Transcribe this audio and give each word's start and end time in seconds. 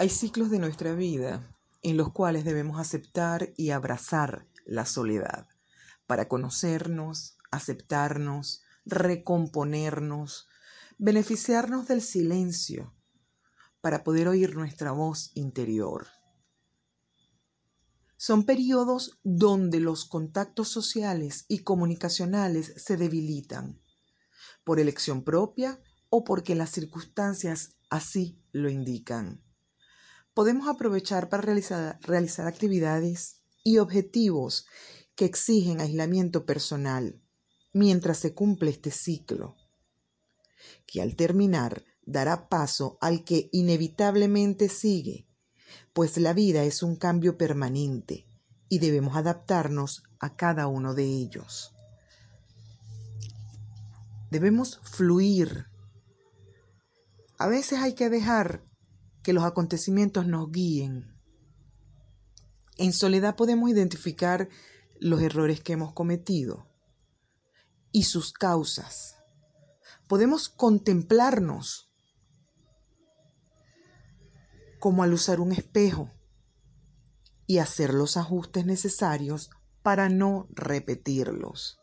Hay 0.00 0.10
ciclos 0.10 0.48
de 0.48 0.60
nuestra 0.60 0.94
vida 0.94 1.52
en 1.82 1.96
los 1.96 2.12
cuales 2.12 2.44
debemos 2.44 2.78
aceptar 2.78 3.52
y 3.56 3.70
abrazar 3.70 4.46
la 4.64 4.86
soledad 4.86 5.48
para 6.06 6.28
conocernos, 6.28 7.36
aceptarnos, 7.50 8.62
recomponernos, 8.86 10.46
beneficiarnos 10.98 11.88
del 11.88 12.00
silencio 12.00 12.94
para 13.80 14.04
poder 14.04 14.28
oír 14.28 14.54
nuestra 14.54 14.92
voz 14.92 15.32
interior. 15.34 16.06
Son 18.16 18.44
periodos 18.44 19.18
donde 19.24 19.80
los 19.80 20.04
contactos 20.04 20.68
sociales 20.68 21.44
y 21.48 21.64
comunicacionales 21.64 22.72
se 22.76 22.96
debilitan, 22.96 23.82
por 24.62 24.78
elección 24.78 25.24
propia 25.24 25.80
o 26.08 26.22
porque 26.22 26.54
las 26.54 26.70
circunstancias 26.70 27.74
así 27.90 28.40
lo 28.52 28.70
indican 28.70 29.42
podemos 30.38 30.68
aprovechar 30.68 31.28
para 31.28 31.42
realizar, 31.42 32.46
actividades 32.46 33.42
y 33.64 33.78
objetivos 33.78 34.66
que 35.16 35.24
exigen 35.24 35.80
aislamiento 35.80 36.46
personal 36.46 37.20
mientras 37.72 38.18
se 38.18 38.34
cumple 38.34 38.70
este 38.70 38.92
ciclo, 38.92 39.56
que 40.86 41.02
al 41.02 41.16
terminar 41.16 41.82
dará 42.06 42.48
paso 42.48 42.98
al 43.00 43.24
que 43.24 43.48
inevitablemente 43.50 44.68
sigue, 44.68 45.26
pues 45.92 46.16
la 46.18 46.34
vida 46.34 46.62
es 46.62 46.84
un 46.84 46.94
cambio 46.94 47.36
permanente 47.36 48.28
y 48.68 48.78
debemos 48.78 49.16
adaptarnos 49.16 50.04
a 50.20 50.36
cada 50.36 50.68
uno 50.68 50.94
de 50.94 51.02
ellos. 51.02 51.74
Debemos 54.30 54.78
fluir. 54.84 55.66
A 57.38 57.48
veces 57.48 57.80
hay 57.80 57.94
que 57.94 58.08
dejar 58.08 58.68
que 59.28 59.34
los 59.34 59.44
acontecimientos 59.44 60.26
nos 60.26 60.50
guíen. 60.50 61.14
En 62.78 62.94
soledad 62.94 63.36
podemos 63.36 63.68
identificar 63.68 64.48
los 65.00 65.20
errores 65.20 65.60
que 65.60 65.74
hemos 65.74 65.92
cometido 65.92 66.66
y 67.92 68.04
sus 68.04 68.32
causas. 68.32 69.18
Podemos 70.06 70.48
contemplarnos 70.48 71.92
como 74.80 75.02
al 75.02 75.12
usar 75.12 75.40
un 75.40 75.52
espejo 75.52 76.10
y 77.46 77.58
hacer 77.58 77.92
los 77.92 78.16
ajustes 78.16 78.64
necesarios 78.64 79.50
para 79.82 80.08
no 80.08 80.48
repetirlos. 80.52 81.78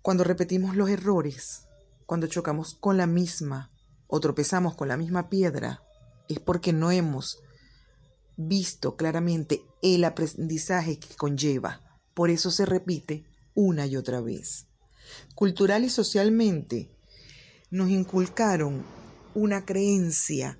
Cuando 0.00 0.22
repetimos 0.22 0.76
los 0.76 0.88
errores, 0.90 1.66
cuando 2.06 2.28
chocamos 2.28 2.76
con 2.76 2.96
la 2.96 3.08
misma 3.08 3.72
o 4.10 4.20
tropezamos 4.20 4.74
con 4.74 4.88
la 4.88 4.96
misma 4.96 5.28
piedra, 5.28 5.82
es 6.28 6.38
porque 6.40 6.72
no 6.72 6.90
hemos 6.90 7.38
visto 8.36 8.96
claramente 8.96 9.62
el 9.82 10.04
aprendizaje 10.04 10.98
que 10.98 11.14
conlleva. 11.16 11.80
Por 12.14 12.30
eso 12.30 12.50
se 12.50 12.66
repite 12.66 13.24
una 13.54 13.86
y 13.86 13.96
otra 13.96 14.20
vez. 14.20 14.66
Cultural 15.34 15.84
y 15.84 15.90
socialmente 15.90 16.90
nos 17.70 17.90
inculcaron 17.90 18.84
una 19.34 19.64
creencia 19.64 20.58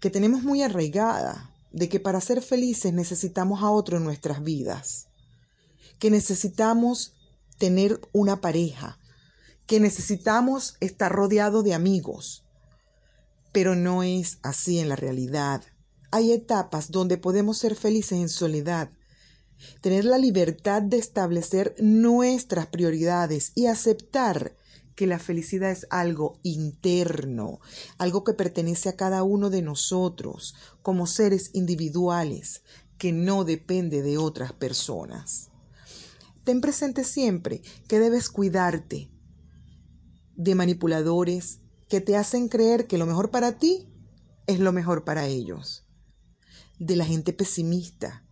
que 0.00 0.10
tenemos 0.10 0.42
muy 0.42 0.62
arraigada 0.62 1.50
de 1.72 1.88
que 1.88 2.00
para 2.00 2.20
ser 2.20 2.42
felices 2.42 2.92
necesitamos 2.92 3.62
a 3.62 3.70
otro 3.70 3.98
en 3.98 4.04
nuestras 4.04 4.42
vidas, 4.42 5.08
que 5.98 6.10
necesitamos 6.10 7.14
tener 7.58 8.00
una 8.12 8.40
pareja, 8.40 8.98
que 9.66 9.80
necesitamos 9.80 10.76
estar 10.80 11.12
rodeado 11.12 11.62
de 11.62 11.74
amigos. 11.74 12.44
Pero 13.52 13.74
no 13.74 14.02
es 14.02 14.38
así 14.42 14.78
en 14.78 14.88
la 14.88 14.96
realidad. 14.96 15.62
Hay 16.10 16.32
etapas 16.32 16.90
donde 16.90 17.18
podemos 17.18 17.58
ser 17.58 17.74
felices 17.74 18.18
en 18.18 18.28
soledad, 18.28 18.90
tener 19.80 20.04
la 20.04 20.18
libertad 20.18 20.82
de 20.82 20.98
establecer 20.98 21.74
nuestras 21.78 22.66
prioridades 22.66 23.52
y 23.54 23.66
aceptar 23.66 24.54
que 24.94 25.06
la 25.06 25.18
felicidad 25.18 25.70
es 25.70 25.86
algo 25.90 26.38
interno, 26.42 27.60
algo 27.98 28.24
que 28.24 28.32
pertenece 28.32 28.88
a 28.88 28.96
cada 28.96 29.22
uno 29.22 29.50
de 29.50 29.62
nosotros 29.62 30.54
como 30.82 31.06
seres 31.06 31.50
individuales, 31.52 32.62
que 32.98 33.12
no 33.12 33.44
depende 33.44 34.02
de 34.02 34.16
otras 34.16 34.52
personas. 34.52 35.50
Ten 36.44 36.60
presente 36.60 37.04
siempre 37.04 37.60
que 37.88 37.98
debes 37.98 38.30
cuidarte, 38.30 39.10
de 40.36 40.54
manipuladores 40.54 41.60
que 41.88 42.00
te 42.00 42.16
hacen 42.16 42.48
creer 42.48 42.86
que 42.86 42.98
lo 42.98 43.06
mejor 43.06 43.30
para 43.30 43.58
ti 43.58 43.88
es 44.46 44.60
lo 44.60 44.72
mejor 44.72 45.04
para 45.04 45.26
ellos. 45.26 45.86
De 46.78 46.96
la 46.96 47.04
gente 47.04 47.32
pesimista, 47.32 48.24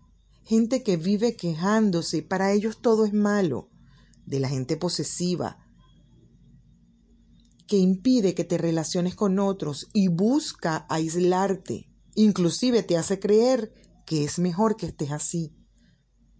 gente 0.42 0.82
que 0.82 0.96
vive 0.96 1.36
quejándose, 1.36 2.22
para 2.22 2.52
ellos 2.52 2.80
todo 2.80 3.04
es 3.04 3.12
malo. 3.12 3.70
De 4.26 4.40
la 4.40 4.48
gente 4.48 4.76
posesiva, 4.76 5.58
que 7.66 7.76
impide 7.76 8.34
que 8.34 8.44
te 8.44 8.58
relaciones 8.58 9.14
con 9.14 9.38
otros 9.38 9.88
y 9.92 10.08
busca 10.08 10.86
aislarte. 10.88 11.90
Inclusive 12.14 12.82
te 12.82 12.96
hace 12.96 13.18
creer 13.18 13.72
que 14.06 14.24
es 14.24 14.38
mejor 14.38 14.76
que 14.76 14.86
estés 14.86 15.10
así. 15.10 15.54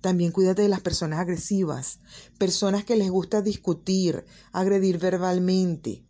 También 0.05 0.33
cuídate 0.33 0.61
de 0.61 0.69
las 0.69 0.83
personas 0.83 1.19
agresivas, 1.19 1.99
personas 2.37 2.85
que 2.85 2.95
les 2.95 3.09
gusta 3.09 3.41
discutir, 3.41 4.27
agredir 4.53 4.99
verbalmente. 4.99 6.05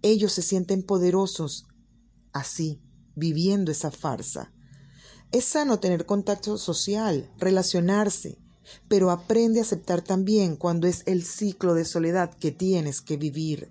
Ellos 0.00 0.32
se 0.32 0.40
sienten 0.40 0.82
poderosos 0.82 1.66
así, 2.32 2.80
viviendo 3.16 3.70
esa 3.70 3.90
farsa. 3.90 4.50
Es 5.30 5.44
sano 5.44 5.78
tener 5.78 6.06
contacto 6.06 6.56
social, 6.56 7.30
relacionarse, 7.36 8.38
pero 8.88 9.10
aprende 9.10 9.58
a 9.58 9.62
aceptar 9.64 10.00
también 10.00 10.56
cuando 10.56 10.86
es 10.86 11.02
el 11.04 11.22
ciclo 11.22 11.74
de 11.74 11.84
soledad 11.84 12.32
que 12.32 12.50
tienes 12.50 13.02
que 13.02 13.18
vivir, 13.18 13.70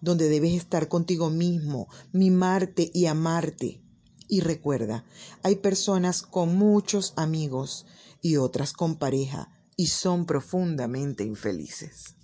donde 0.00 0.30
debes 0.30 0.54
estar 0.54 0.88
contigo 0.88 1.28
mismo, 1.28 1.88
mimarte 2.12 2.90
y 2.94 3.04
amarte. 3.04 3.82
Y 4.28 4.40
recuerda, 4.40 5.04
hay 5.42 5.56
personas 5.56 6.22
con 6.22 6.56
muchos 6.56 7.12
amigos 7.16 7.86
y 8.22 8.36
otras 8.36 8.72
con 8.72 8.96
pareja 8.96 9.50
y 9.76 9.88
son 9.88 10.26
profundamente 10.26 11.24
infelices. 11.24 12.16